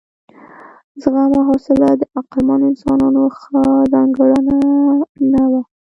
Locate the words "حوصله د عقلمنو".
1.47-2.65